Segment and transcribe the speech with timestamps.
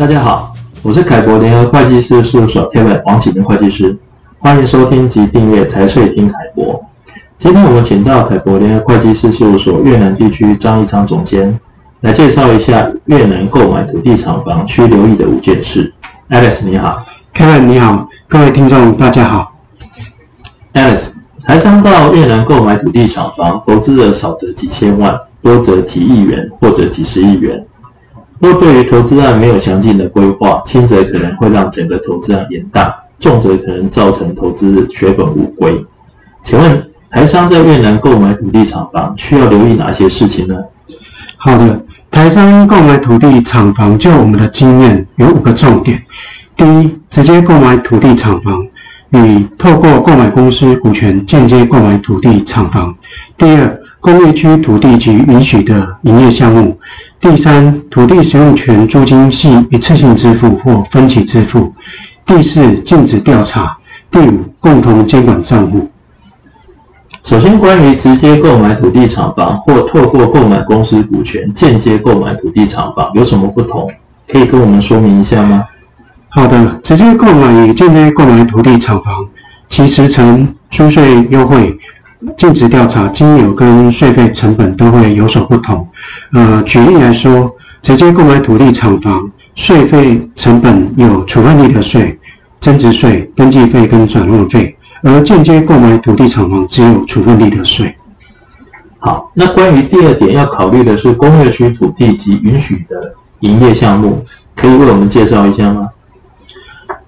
[0.00, 3.94] 大家好，我是凯博联合会计师事务所 Kevin 王启明会计师，
[4.38, 6.82] 欢迎收听及订阅财税听凯博。
[7.36, 11.60] 今天我们请到凯博联合会计师事务所越南地区张义昌总监
[12.00, 15.92] 来介绍一下越南购买土地厂房需留意的五件事。
[16.30, 16.98] Alex 你好
[17.34, 19.52] ，Kevin 你好，各位听众大家好。
[20.72, 21.10] Alex，
[21.44, 27.66] 台商到越南购买土地厂房，投资额少则几千万，多则几亿元或者几十亿元。
[28.40, 35.84] 若对于投资案没有详尽的规划，轻则可能会让整个投资案延宕，重则可能造成投资血本无归。
[36.42, 40.56] 请问台商在越南购买土地厂房需要留意哪些事情呢？
[41.36, 46.02] 好的，台商购买土地厂房，就我们的经验有五个重点：
[46.56, 48.66] 第一，直接购买土地厂房，
[49.10, 52.94] 与透过购买公司股权间接购买土地厂房；
[53.36, 56.78] 第二，工业区土地及允许的营业项目。
[57.20, 61.72] 第三，土地使用权租金系一次性支付或分期支付。
[62.24, 63.76] 第四，禁止调查。
[64.10, 65.88] 第五，共同监管账户。
[67.22, 73.88] 首先，关于直接购买土地厂房或透过购买公司股权间接购买土地厂房有什么不同？
[74.26, 75.62] 可以跟我们说明一下吗？
[76.30, 79.14] 好的，直接购买与间接购买土地厂房，
[79.68, 81.78] 其时程、租税优惠。
[82.36, 85.88] 尽职调查金流跟税费成本都会有所不同。
[86.32, 92.18] 呃，举例来说，直接购买土地厂房，税费成本有处分利得税、
[92.60, 97.94] 增值税、登记费跟转让费；而间接购买土地厂房只有处分利得税。
[98.98, 104.22] 好，那关于第二点要考虑的是工业区土地及允许的营业项目，
[104.54, 105.88] 可以为我们介绍一下吗？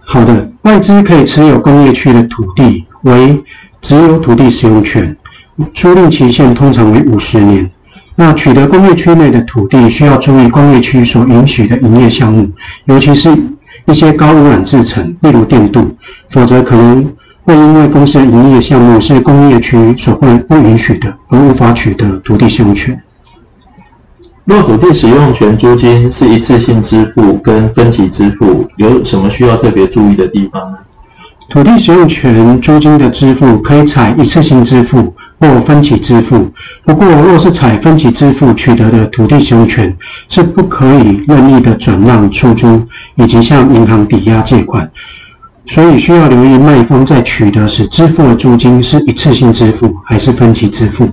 [0.06, 3.44] 好的，外资可以持有工业区的土地为。
[3.82, 5.14] 只有土地使用权，
[5.74, 7.68] 租赁期限通常为五十年。
[8.14, 12.48] 那取得工业区内的土地，需要注意工业区所允许的营业项目，
[12.84, 13.28] 尤其是
[13.86, 15.96] 一些高污染制程，例如电镀，
[16.28, 17.12] 否则可能
[17.42, 23.02] 会因为公司的营业项目是工业区所不不允许的，而无法取得土地使用权。
[24.44, 30.78] 若土地使用权租金是一次性支付跟分期支付，有什么需要特别注意的地方呢？
[31.52, 36.50] 土地使用权租金的支付可以采一次性支付或分期支付。
[36.82, 39.94] 不过，若是采分期支付取得的土地使用权，
[40.30, 42.82] 是不可以任意的转让出租，
[43.16, 44.90] 以及向银行抵押借款。
[45.66, 51.06] 所以需要留意卖方在取得时支付的租金是一次性支付还是分期支付。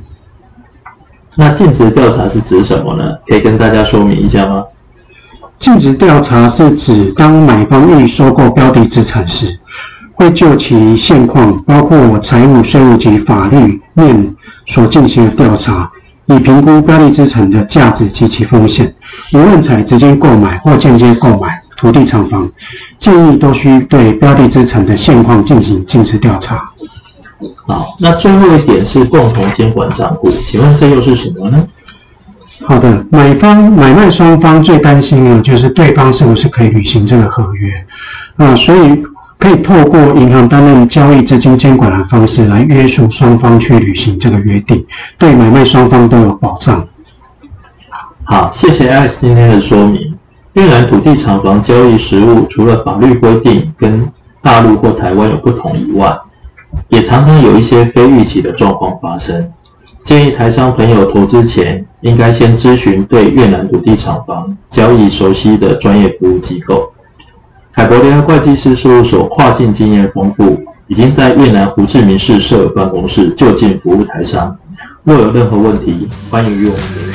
[1.36, 3.04] 那尽职调查是指什么呢？
[3.28, 4.64] 可以跟大家说明一下吗？
[5.58, 9.60] 尽职调查是指当买方欲收购标的资产时。
[10.19, 14.35] 会就其现况，包括财务、税务及法律面
[14.68, 15.90] 所进行的调查，
[16.25, 18.94] 以评估标的资产的价值及其风险。
[19.31, 22.50] 无论采直接购买或间接购买土地厂房，
[23.00, 26.66] 建议都需对标的资产的现况进行尽职调查。
[27.66, 31.63] 好，那最后一点是共同监管账户，请问这又是什么呢？
[32.68, 37.72] 好的，买方买卖双方最担心的就是对方是不是可以履行这个合约
[38.36, 39.01] 啊，所以。
[39.40, 44.86] 可以透过银行担任交易资金监管的方式来约束双方去履行这个约定，
[45.18, 46.86] 对买卖双方都有保障。
[48.26, 50.14] 好，谢谢 Alex 今天的说明。
[50.54, 54.06] 越南土地厂房交易实务除了法律规定跟
[54.42, 56.16] 大陆或台湾有不同以外，
[56.90, 59.50] 也常常有一些非预期的状况发生。
[60.04, 66.92] 建议台商朋友投资前，应该先咨询对越南土地厂房交易熟悉的专业服务机构。
[67.80, 74.54] 凯博联合会计师事务所跨境经验丰富，已经在越南胡志明市设办公室，就近服务台商。
[75.06, 77.09] 若有任何问题，欢迎与我们联系。